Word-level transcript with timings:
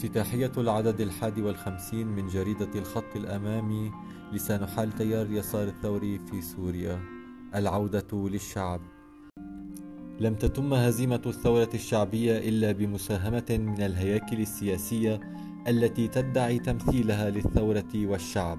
افتتاحية 0.00 0.52
العدد 0.58 1.00
الحادي 1.00 1.42
والخمسين 1.42 2.06
من 2.06 2.28
جريدة 2.28 2.68
الخط 2.74 3.16
الأمامي 3.16 3.92
لسان 4.32 4.66
حال 4.66 4.92
تيار 4.92 5.26
اليسار 5.26 5.68
الثوري 5.68 6.18
في 6.18 6.42
سوريا 6.42 7.00
العودة 7.54 8.06
للشعب. 8.12 8.80
لم 10.20 10.34
تتم 10.34 10.74
هزيمة 10.74 11.22
الثورة 11.26 11.68
الشعبية 11.74 12.38
إلا 12.48 12.72
بمساهمة 12.72 13.44
من 13.50 13.82
الهياكل 13.82 14.40
السياسية 14.40 15.20
التي 15.68 16.08
تدعي 16.08 16.58
تمثيلها 16.58 17.30
للثورة 17.30 17.92
والشعب 17.94 18.58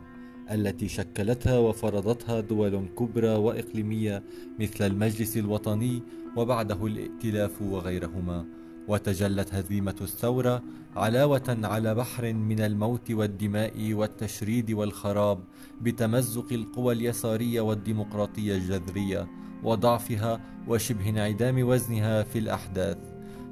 التي 0.52 0.88
شكلتها 0.88 1.58
وفرضتها 1.58 2.40
دول 2.40 2.86
كبرى 2.98 3.36
وإقليمية 3.36 4.24
مثل 4.60 4.86
المجلس 4.86 5.38
الوطني 5.38 6.04
وبعده 6.38 6.86
الائتلاف 6.86 7.62
وغيرهما. 7.62 8.46
وتجلت 8.88 9.54
هزيمة 9.54 9.96
الثورة 10.02 10.64
علاوة 10.96 11.58
على 11.64 11.96
بحر 11.96 12.34
من 12.34 12.60
الموت 12.60 13.12
والدماء 13.12 13.94
والتشريد 13.94 14.72
والخراب 14.72 15.40
بتمزق 15.82 16.54
القوى 16.54 16.94
اليسارية 16.94 17.62
والديمقراطية 17.62 18.56
الجذرية 18.56 19.28
وضعفها 19.64 20.42
وشبه 20.68 21.10
انعدام 21.10 21.68
وزنها 21.68 22.24
في 22.24 22.40
الأحداث. 22.40 22.98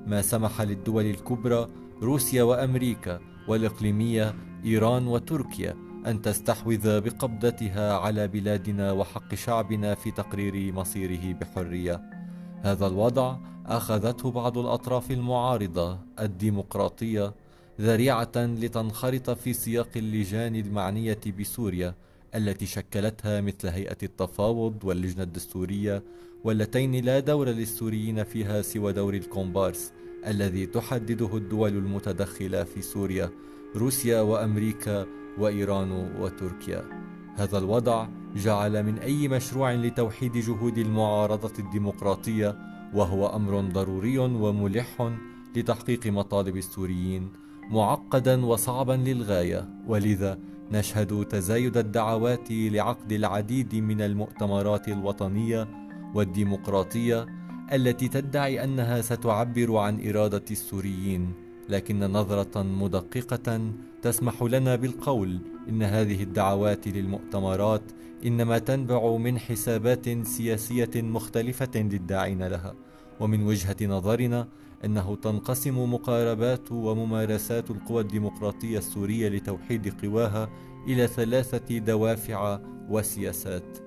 ما 0.07 0.21
سمح 0.21 0.61
للدول 0.61 1.05
الكبرى 1.05 1.67
روسيا 2.01 2.43
وأمريكا 2.43 3.20
والإقليمية 3.48 4.35
إيران 4.65 5.07
وتركيا 5.07 5.75
أن 6.07 6.21
تستحوذ 6.21 7.01
بقبضتها 7.01 7.93
على 7.93 8.27
بلادنا 8.27 8.91
وحق 8.91 9.35
شعبنا 9.35 9.95
في 9.95 10.11
تقرير 10.11 10.73
مصيره 10.73 11.34
بحرية. 11.34 12.18
هذا 12.63 12.88
الوضع 12.88 13.38
أخذته 13.65 14.32
بعض 14.32 14.57
الأطراف 14.57 15.12
المعارضة 15.12 15.99
الديمقراطية 16.20 17.34
ذريعة 17.82 18.32
لتنخرط 18.35 19.29
في 19.29 19.54
سياق 19.54 19.90
اللجان 19.96 20.55
المعنية 20.55 21.20
بسوريا 21.40 21.96
التي 22.35 22.66
شكلتها 22.66 23.41
مثل 23.41 23.68
هيئة 23.68 23.98
التفاوض 24.04 24.84
واللجنة 24.84 25.24
الدستورية 25.24 26.04
واللتين 26.43 27.05
لا 27.05 27.20
دور 27.20 27.49
للسوريين 27.49 28.24
فيها 28.24 28.62
سوى 28.62 28.94
دور 28.94 29.13
الكومبارس 29.13 29.94
الذي 30.27 30.66
تحدده 30.66 31.38
الدول 31.38 31.77
المتدخلة 31.77 32.63
في 32.63 32.82
سوريا 32.82 33.29
روسيا 33.76 34.21
وأمريكا 34.21 35.05
وإيران 35.38 35.91
وتركيا. 36.20 37.09
هذا 37.40 37.57
الوضع 37.57 38.07
جعل 38.35 38.84
من 38.84 38.98
أي 38.98 39.27
مشروع 39.27 39.73
لتوحيد 39.73 40.37
جهود 40.37 40.77
المعارضة 40.77 41.54
الديمقراطية 41.59 42.55
وهو 42.93 43.27
أمر 43.35 43.62
ضروري 43.62 44.18
وملح 44.18 45.12
لتحقيق 45.55 46.07
مطالب 46.07 46.57
السوريين 46.57 47.32
معقدا 47.70 48.45
وصعبا 48.45 48.93
للغاية. 48.93 49.70
ولذا 49.87 50.40
نشهد 50.71 51.26
تزايد 51.26 51.77
الدعوات 51.77 52.51
لعقد 52.51 53.12
العديد 53.12 53.76
من 53.76 54.01
المؤتمرات 54.01 54.87
الوطنية 54.87 55.67
والديمقراطية 56.15 57.26
التي 57.73 58.07
تدعي 58.07 58.63
أنها 58.63 59.01
ستعبر 59.01 59.77
عن 59.77 60.10
إرادة 60.10 60.45
السوريين. 60.51 61.48
لكن 61.70 61.99
نظرة 61.99 62.63
مدققة 62.63 63.71
تسمح 64.01 64.44
لنا 64.44 64.75
بالقول 64.75 65.39
إن 65.69 65.84
هذه 65.84 66.23
الدعوات 66.23 66.88
للمؤتمرات 66.88 67.81
إنما 68.25 68.57
تنبع 68.57 69.17
من 69.17 69.39
حسابات 69.39 70.28
سياسية 70.28 70.89
مختلفة 70.95 71.72
للداعين 71.75 72.44
لها 72.44 72.75
ومن 73.19 73.44
وجهة 73.44 73.75
نظرنا 73.81 74.47
أنه 74.85 75.16
تنقسم 75.16 75.94
مقاربات 75.94 76.71
وممارسات 76.71 77.71
القوى 77.71 78.01
الديمقراطية 78.01 78.77
السورية 78.77 79.29
لتوحيد 79.29 79.94
قواها 80.05 80.49
إلى 80.88 81.07
ثلاثة 81.07 81.77
دوافع 81.77 82.59
وسياسات. 82.89 83.77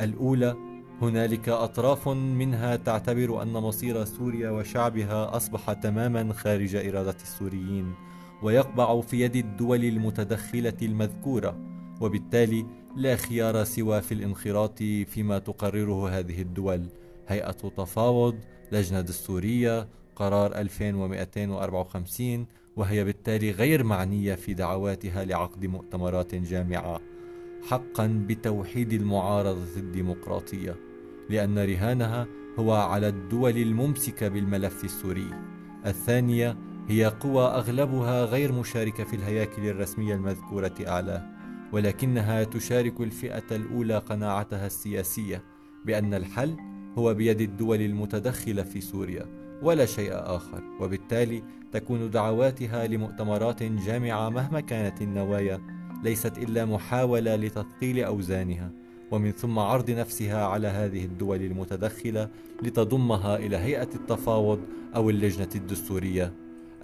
الأولى 0.00 0.69
هنالك 1.02 1.48
أطراف 1.48 2.08
منها 2.08 2.76
تعتبر 2.76 3.42
أن 3.42 3.52
مصير 3.52 4.04
سوريا 4.04 4.50
وشعبها 4.50 5.36
أصبح 5.36 5.72
تماما 5.72 6.32
خارج 6.32 6.76
إرادة 6.76 7.16
السوريين 7.22 7.94
ويقبع 8.42 9.00
في 9.00 9.20
يد 9.20 9.36
الدول 9.36 9.84
المتدخلة 9.84 10.76
المذكورة 10.82 11.56
وبالتالي 12.00 12.66
لا 12.96 13.16
خيار 13.16 13.64
سوى 13.64 14.00
في 14.00 14.14
الانخراط 14.14 14.78
فيما 14.82 15.38
تقرره 15.38 16.08
هذه 16.18 16.42
الدول. 16.42 16.86
هيئة 17.28 17.50
تفاوض 17.50 18.34
لجنة 18.72 19.00
دستورية 19.00 19.88
قرار 20.16 20.54
2254 20.54 22.46
وهي 22.76 23.04
بالتالي 23.04 23.50
غير 23.50 23.84
معنية 23.84 24.34
في 24.34 24.54
دعواتها 24.54 25.24
لعقد 25.24 25.66
مؤتمرات 25.66 26.34
جامعة 26.34 27.00
حقا 27.68 28.24
بتوحيد 28.28 28.92
المعارضة 28.92 29.76
الديمقراطية. 29.76 30.89
لأن 31.30 31.58
رهانها 31.58 32.26
هو 32.58 32.72
على 32.72 33.08
الدول 33.08 33.56
الممسكة 33.56 34.28
بالملف 34.28 34.84
السوري. 34.84 35.30
الثانية 35.86 36.56
هي 36.88 37.04
قوى 37.04 37.44
أغلبها 37.44 38.24
غير 38.24 38.52
مشاركة 38.52 39.04
في 39.04 39.16
الهياكل 39.16 39.66
الرسمية 39.66 40.14
المذكورة 40.14 40.74
أعلاه 40.88 41.26
ولكنها 41.72 42.44
تشارك 42.44 43.00
الفئة 43.00 43.56
الأولى 43.56 43.98
قناعتها 43.98 44.66
السياسية 44.66 45.42
بأن 45.84 46.14
الحل 46.14 46.56
هو 46.98 47.14
بيد 47.14 47.40
الدول 47.40 47.80
المتدخلة 47.80 48.62
في 48.62 48.80
سوريا 48.80 49.26
ولا 49.62 49.86
شيء 49.86 50.10
آخر. 50.12 50.62
وبالتالي 50.80 51.42
تكون 51.72 52.10
دعواتها 52.10 52.86
لمؤتمرات 52.86 53.62
جامعة 53.62 54.28
مهما 54.28 54.60
كانت 54.60 55.02
النوايا 55.02 55.60
ليست 56.04 56.38
إلا 56.38 56.64
محاولة 56.64 57.36
لتثقيل 57.36 58.04
أوزانها. 58.04 58.79
ومن 59.10 59.32
ثم 59.32 59.58
عرض 59.58 59.90
نفسها 59.90 60.44
على 60.44 60.68
هذه 60.68 61.04
الدول 61.04 61.42
المتدخلة 61.42 62.28
لتضمها 62.62 63.36
إلى 63.36 63.56
هيئة 63.56 63.88
التفاوض 63.94 64.60
أو 64.96 65.10
اللجنة 65.10 65.48
الدستورية. 65.54 66.34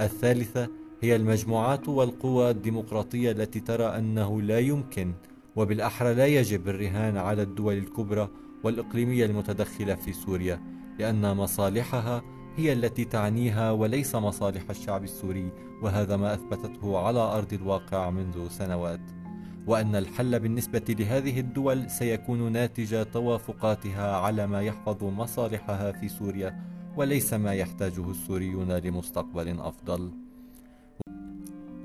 الثالثة 0.01 0.69
هي 1.01 1.17
المجموعات 1.17 1.89
والقوى 1.89 2.51
الديمقراطية 2.51 3.31
التي 3.31 3.61
ترى 3.61 3.85
أنه 3.85 4.43
لا 4.43 4.59
يمكن 4.59 5.13
وبالأحرى 5.57 6.15
لا 6.15 6.27
يجب 6.27 6.69
الرهان 6.69 7.17
على 7.17 7.43
الدول 7.43 7.79
الكبرى 7.79 8.29
والإقليمية 8.65 9.27
المتدخلة 9.27 9.95
في 9.95 10.13
سوريا 10.13 10.61
لأن 10.99 11.37
مصالحها 11.37 12.23
هي 12.57 12.73
التي 12.73 13.05
تعنيها 13.05 13.71
وليس 13.71 14.15
مصالح 14.15 14.71
الشعب 14.71 15.05
السوري 15.05 15.53
وهذا 15.83 16.17
ما 16.17 16.35
أثبتته 16.35 16.99
على 16.99 17.19
أرض 17.19 17.53
الواقع 17.53 18.11
منذ 18.11 18.49
سنوات. 18.49 19.16
وأن 19.67 19.95
الحل 19.95 20.39
بالنسبة 20.41 20.83
لهذه 20.89 21.41
الدول 21.41 21.91
سيكون 21.91 22.53
ناتج 22.53 23.05
توافقاتها 23.13 24.17
على 24.17 24.47
ما 24.47 24.63
يحفظ 24.63 25.05
مصالحها 25.05 25.93
في 25.93 26.09
سوريا 26.09 26.61
وليس 26.97 27.35
ما 27.35 27.55
يحتاجه 27.55 28.11
السوريون 28.11 28.73
لمستقبل 28.73 29.61
أفضل. 29.61 30.11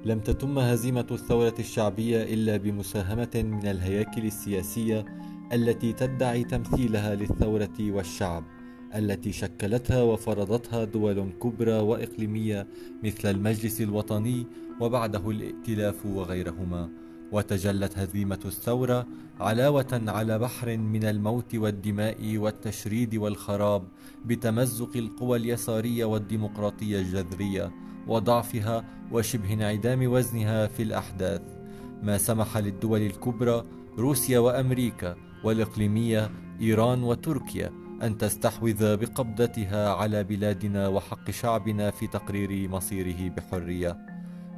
لم 0.05 0.19
تتم 0.19 0.59
هزيمة 0.59 1.07
الثورة 1.11 1.55
الشعبية 1.59 2.23
إلا 2.23 2.57
بمساهمة 2.57 3.29
من 3.35 3.67
الهياكل 3.67 4.25
السياسية 4.25 5.05
التي 5.53 5.93
تدعي 5.93 6.43
تمثيلها 6.43 7.15
للثورة 7.15 7.77
والشعب 7.79 8.43
التي 8.95 9.31
شكلتها 9.31 10.01
وفرضتها 10.01 10.83
دول 10.83 11.29
كبرى 11.43 11.79
وإقليمية 11.79 12.67
مثل 13.03 13.29
المجلس 13.29 13.81
الوطني 13.81 14.45
وبعده 14.81 15.29
الائتلاف 15.29 16.05
وغيرهما. 16.05 16.89
وتجلت 17.31 17.97
هزيمة 17.97 18.39
الثورة 18.45 19.07
علاوة 19.39 20.01
على 20.07 20.39
بحر 20.39 20.77
من 20.77 21.03
الموت 21.03 21.55
والدماء 21.55 22.37
والتشريد 22.37 23.15
والخراب 23.15 23.83
بتمزق 24.25 24.97
القوى 24.97 25.37
اليسارية 25.37 26.05
والديمقراطية 26.05 26.99
الجذرية 26.99 27.71
وضعفها 28.07 28.85
وشبه 29.11 29.53
انعدام 29.53 30.07
وزنها 30.07 30.67
في 30.67 30.83
الأحداث. 30.83 31.41
ما 32.03 32.17
سمح 32.17 32.57
للدول 32.57 33.01
الكبرى 33.01 33.63
روسيا 33.97 34.39
وأمريكا 34.39 35.15
والإقليمية 35.43 36.31
إيران 36.61 37.03
وتركيا 37.03 37.71
أن 38.03 38.17
تستحوذ 38.17 38.97
بقبضتها 38.97 39.93
على 39.93 40.23
بلادنا 40.23 40.87
وحق 40.87 41.31
شعبنا 41.31 41.91
في 41.91 42.07
تقرير 42.07 42.69
مصيره 42.69 43.29
بحرية. 43.29 44.10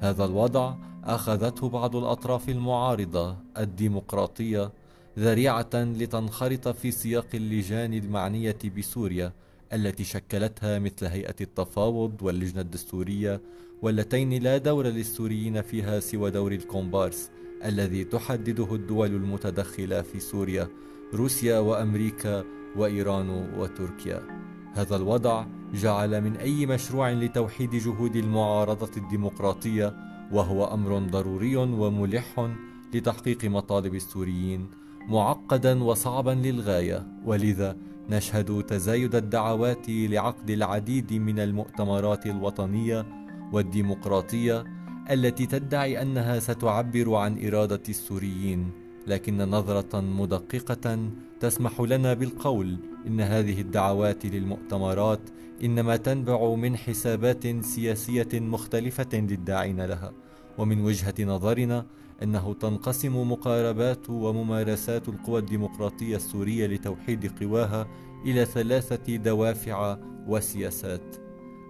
هذا 0.03 0.25
الوضع 0.25 0.75
أخذته 1.03 1.69
بعض 1.69 1.95
الأطراف 1.95 2.49
المعارضة 2.49 3.37
الديمقراطية 3.57 4.71
ذريعة 5.19 5.69
لتنخرط 5.73 6.67
في 6.67 6.91
سياق 6.91 7.27
اللجان 7.33 7.93
المعنية 7.93 8.57
بسوريا 8.77 9.33
التي 9.73 10.03
شكلتها 10.03 10.79
مثل 10.79 11.05
هيئة 11.05 11.35
التفاوض 11.41 12.21
واللجنة 12.21 12.61
الدستورية 12.61 13.41
واللتين 13.81 14.43
لا 14.43 14.57
دور 14.57 14.87
للسوريين 14.87 15.61
فيها 15.61 15.99
سوى 15.99 16.31
دور 16.31 16.51
الكومبارس 16.51 17.29
الذي 17.65 18.03
تحدده 18.03 18.75
الدول 18.75 19.09
المتدخلة 19.09 20.01
في 20.01 20.19
سوريا 20.19 20.67
روسيا 21.13 21.59
وأمريكا 21.59 22.43
وإيران 22.75 23.29
وتركيا. 23.57 24.52
هذا 24.75 24.95
الوضع 24.95 25.45
جعل 25.73 26.21
من 26.21 26.37
أي 26.37 26.65
مشروع 26.65 27.11
لتوحيد 27.11 27.75
جهود 27.75 28.15
المعارضة 28.15 28.91
الديمقراطية 28.97 29.93
وهو 30.31 30.65
أمر 30.65 30.99
ضروري 30.99 31.55
وملح 31.55 32.49
لتحقيق 32.93 33.45
مطالب 33.45 33.95
السوريين 33.95 34.67
معقدا 35.09 35.83
وصعبا 35.83 36.31
للغاية. 36.31 37.07
ولذا 37.25 37.77
نشهد 38.09 38.63
تزايد 38.63 39.15
الدعوات 39.15 39.89
لعقد 39.89 40.49
العديد 40.49 41.13
من 41.13 41.39
المؤتمرات 41.39 42.25
الوطنية 42.25 43.05
والديمقراطية 43.51 44.63
التي 45.11 45.45
تدعي 45.45 46.01
أنها 46.01 46.39
ستعبر 46.39 47.15
عن 47.15 47.47
إرادة 47.47 47.83
السوريين. 47.89 48.82
لكن 49.07 49.37
نظرة 49.37 50.01
مدققة 50.01 50.99
تسمح 51.39 51.81
لنا 51.81 52.13
بالقول 52.13 52.77
إن 53.07 53.21
هذه 53.21 53.61
الدعوات 53.61 54.25
للمؤتمرات 54.25 55.19
إنما 55.63 55.95
تنبع 55.95 56.55
من 56.55 56.77
حسابات 56.77 57.65
سياسية 57.65 58.29
مختلفة 58.33 59.09
للداعين 59.13 59.81
لها 59.81 60.13
ومن 60.57 60.81
وجهة 60.81 61.15
نظرنا 61.19 61.85
أنه 62.23 62.53
تنقسم 62.53 63.31
مقاربات 63.31 64.09
وممارسات 64.09 65.09
القوى 65.09 65.39
الديمقراطية 65.39 66.15
السورية 66.15 66.67
لتوحيد 66.67 67.43
قواها 67.43 67.87
إلى 68.25 68.45
ثلاثة 68.45 69.15
دوافع 69.15 69.97
وسياسات. 70.27 71.15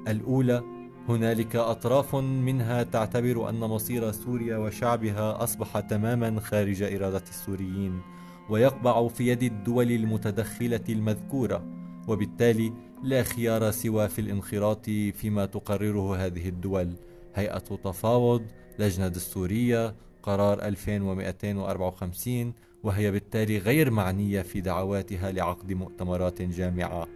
الأولى 0.07 0.63
هنالك 1.09 1.55
أطراف 1.55 2.15
منها 2.15 2.83
تعتبر 2.83 3.49
أن 3.49 3.59
مصير 3.59 4.11
سوريا 4.11 4.57
وشعبها 4.57 5.43
أصبح 5.43 5.79
تماما 5.79 6.39
خارج 6.39 6.83
إرادة 6.83 7.23
السوريين 7.29 8.01
ويقبع 8.49 9.07
في 9.07 9.27
يد 9.27 9.43
الدول 9.43 9.91
المتدخلة 9.91 10.83
المذكورة 10.89 11.63
وبالتالي 12.07 12.73
لا 13.03 13.23
خيار 13.23 13.71
سوى 13.71 14.09
في 14.09 14.19
الانخراط 14.19 14.85
فيما 14.89 15.45
تقرره 15.45 16.15
هذه 16.15 16.49
الدول. 16.49 16.93
هيئة 17.35 17.57
تفاوض 17.57 18.41
لجنة 18.79 19.07
دستورية 19.07 19.95
قرار 20.23 20.61
2254 20.61 22.53
وهي 22.83 23.11
بالتالي 23.11 23.57
غير 23.57 23.91
معنية 23.91 24.41
في 24.41 24.61
دعواتها 24.61 25.31
لعقد 25.31 25.73
مؤتمرات 25.73 26.41
جامعة 26.41 27.07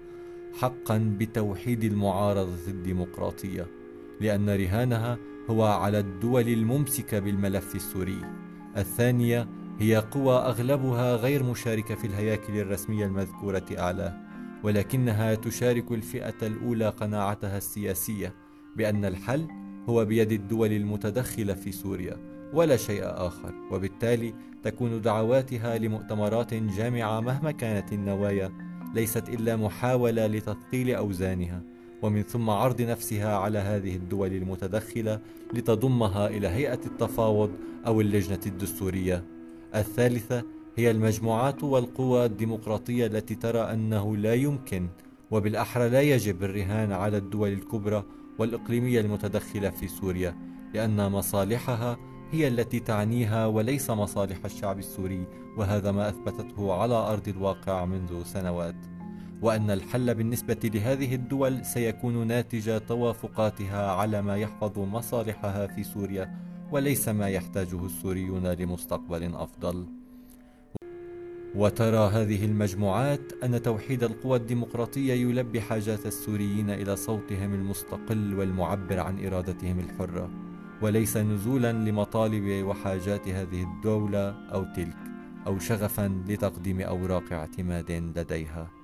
حقا 0.62 1.16
بتوحيد 1.20 1.84
المعارضة 1.84 2.68
الديمقراطية. 2.68 3.77
لأن 4.22 4.50
رهانها 4.50 5.18
هو 5.50 5.64
على 5.66 6.00
الدول 6.00 6.48
الممسكة 6.48 7.20
بالملف 7.20 7.76
السوري. 7.76 8.22
الثانية 8.78 9.48
هي 9.80 9.96
قوى 9.96 10.36
أغلبها 10.36 11.16
غير 11.16 11.44
مشاركة 11.44 11.96
في 11.96 12.08
الهياكل 12.08 12.58
الرسمية 12.58 13.06
المذكورة 13.06 13.66
أعلاه 13.78 14.14
ولكنها 14.64 15.36
تشارك 15.36 15.92
الفئة 15.92 16.48
الأولى 16.48 16.90
قناعتها 16.90 17.58
السياسية 17.58 18.36
بأن 18.76 19.06
الحل 19.06 19.48
هو 19.90 20.06
بيد 20.06 20.32
الدول 20.32 20.72
المتدخلة 20.72 21.54
في 21.54 21.72
سوريا 21.72 22.18
ولا 22.54 22.78
شيء 22.78 23.02
آخر. 23.04 23.54
وبالتالي 23.72 24.34
تكون 24.64 25.02
دعواتها 25.02 25.78
لمؤتمرات 25.78 26.54
جامعة 26.54 27.20
مهما 27.20 27.52
كانت 27.52 27.94
النوايا 27.94 28.52
ليست 28.94 29.30
إلا 29.30 29.56
محاولة 29.56 30.28
لتثقيل 30.28 30.96
أوزانها. 30.96 31.77
ومن 32.02 32.24
ثم 32.24 32.50
عرض 32.50 32.82
نفسها 32.82 33.38
على 33.38 33.58
هذه 33.60 33.96
الدول 33.96 34.34
المتدخلة 34.34 35.20
لتضمها 35.54 36.28
إلى 36.28 36.48
هيئة 36.48 36.80
التفاوض 36.86 37.52
أو 37.88 38.02
اللجنة 38.02 38.40
الدستورية. 38.46 39.24
الثالثة 39.76 40.44
هي 40.76 40.92
المجموعات 40.92 41.64
والقوى 41.64 42.26
الديمقراطية 42.26 43.06
التي 43.06 43.36
ترى 43.36 43.60
أنه 43.60 44.18
لا 44.18 44.34
يمكن 44.34 44.88
وبالأحرى 45.32 45.90
لا 45.90 46.02
يجب 46.02 46.44
الرهان 46.44 46.92
على 46.92 47.18
الدول 47.18 47.54
الكبرى 47.54 48.04
والإقليمية 48.40 49.02
المتدخلة 49.02 49.70
في 49.70 49.88
سوريا 49.88 50.36
لأن 50.74 51.12
مصالحها 51.12 51.98
هي 52.32 52.48
التي 52.48 52.80
تعنيها 52.80 53.46
وليس 53.46 53.90
مصالح 53.90 54.46
الشعب 54.46 54.80
السوري 54.80 55.28
وهذا 55.58 55.92
ما 55.92 56.10
أثبتته 56.10 56.74
على 56.74 56.94
أرض 56.94 57.28
الواقع 57.28 57.86
منذ 57.86 58.24
سنوات. 58.24 58.97
وأن 59.42 59.72
الحل 59.72 60.16
بالنسبة 60.16 60.60
لهذه 60.64 61.16
الدول 61.16 61.66
سيكون 61.66 62.28
ناتج 62.28 62.80
توافقاتها 62.88 63.92
على 63.92 64.22
ما 64.22 64.38
يحفظ 64.38 64.80
مصالحها 64.80 65.68
في 65.68 65.84
سوريا 65.84 66.38
وليس 66.72 67.10
ما 67.10 67.30
يحتاجه 67.30 67.86
السوريون 67.86 68.48
لمستقبل 68.48 69.36
أفضل. 69.36 69.86
وترى 71.56 72.10
هذه 72.14 72.46
المجموعات 72.46 73.34
أن 73.44 73.62
توحيد 73.62 74.04
القوى 74.04 74.38
الديمقراطية 74.38 75.14
يلبي 75.14 75.62
حاجات 75.62 76.06
السوريين 76.06 76.70
إلى 76.70 76.96
صوتهم 76.96 77.54
المستقل 77.54 78.40
والمعبر 78.40 79.00
عن 79.00 79.26
إرادتهم 79.26 79.80
الحرة 79.80 80.30
وليس 80.82 81.18
نزولا 81.18 81.72
لمطالب 81.72 82.66
وحاجات 82.66 83.28
هذه 83.28 83.64
الدولة 83.64 84.30
أو 84.54 84.64
تلك 84.64 84.98
أو 85.48 85.60
شغفا 85.60 86.24
لتقديم 86.28 86.82
أوراق 86.82 87.34
اعتماد 87.34 87.92
لديها. 87.92 88.77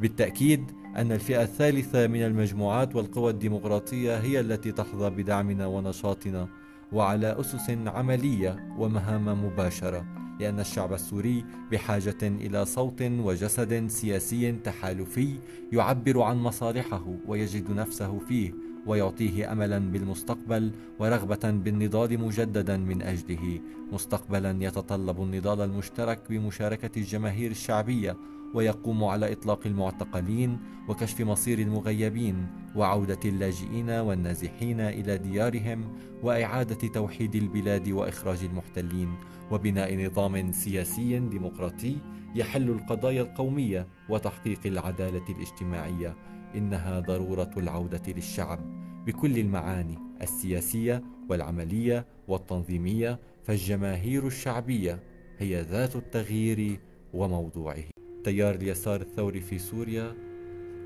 بالتأكيد 0.00 0.72
أن 0.96 1.12
الفئة 1.12 1.42
الثالثة 1.42 2.06
من 2.06 2.22
المجموعات 2.22 2.96
والقوى 2.96 3.30
الديمقراطية 3.30 4.16
هي 4.16 4.40
التي 4.40 4.72
تحظى 4.72 5.10
بدعمنا 5.10 5.66
ونشاطنا 5.66 6.48
وعلى 6.92 7.40
أسس 7.40 7.70
عملية 7.70 8.74
ومهام 8.78 9.44
مباشرة 9.44 10.06
لأن 10.40 10.60
الشعب 10.60 10.92
السوري 10.92 11.44
بحاجة 11.72 12.18
إلى 12.22 12.64
صوت 12.64 13.02
وجسد 13.02 13.86
سياسي 13.86 14.52
تحالفي 14.52 15.38
يعبر 15.72 16.22
عن 16.22 16.36
مصالحه 16.36 17.04
ويجد 17.26 17.70
نفسه 17.70 18.18
فيه 18.18 18.54
ويعطيه 18.86 19.52
املا 19.52 19.78
بالمستقبل 19.78 20.72
ورغبة 20.98 21.50
بالنضال 21.50 22.20
مجددا 22.20 22.76
من 22.76 23.02
أجله 23.02 23.60
مستقبلا 23.92 24.56
يتطلب 24.60 25.22
النضال 25.22 25.60
المشترك 25.60 26.20
بمشاركة 26.30 26.98
الجماهير 26.98 27.50
الشعبية 27.50 28.16
ويقوم 28.54 29.04
على 29.04 29.32
إطلاق 29.32 29.66
المعتقلين 29.66 30.58
وكشف 30.88 31.20
مصير 31.20 31.58
المغيبين 31.58 32.46
وعودة 32.76 33.20
اللاجئين 33.24 33.90
والنازحين 33.90 34.80
إلى 34.80 35.18
ديارهم 35.18 35.92
وإعادة 36.22 36.88
توحيد 36.88 37.34
البلاد 37.34 37.88
وإخراج 37.88 38.44
المحتلين 38.44 39.14
وبناء 39.50 40.06
نظام 40.06 40.52
سياسي 40.52 41.18
ديمقراطي 41.18 41.96
يحل 42.34 42.70
القضايا 42.70 43.22
القومية 43.22 43.86
وتحقيق 44.08 44.60
العدالة 44.66 45.24
الاجتماعية. 45.28 46.16
إنها 46.54 47.00
ضرورة 47.00 47.50
العودة 47.56 48.02
للشعب 48.08 48.58
بكل 49.06 49.38
المعاني 49.38 49.98
السياسية 50.22 51.02
والعملية 51.28 52.06
والتنظيمية 52.28 53.20
فالجماهير 53.44 54.26
الشعبية 54.26 55.02
هي 55.38 55.62
ذات 55.62 55.96
التغيير 55.96 56.80
وموضوعه. 57.12 57.95
تيار 58.26 58.54
اليسار 58.54 59.00
الثوري 59.00 59.40
في 59.40 59.58
سوريا 59.58 60.14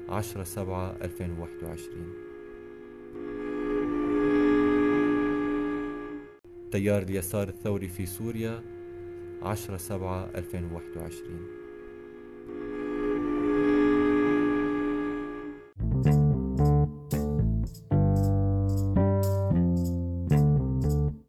10 0.09 0.45
7 0.45 0.97
2021 1.03 2.15
تيار 6.73 7.03
اليسار 7.03 7.49
الثوري 7.49 7.89
في 7.89 8.07
سوريا 8.07 8.63
10 9.43 9.77
7 9.77 10.31
2021 10.35 11.60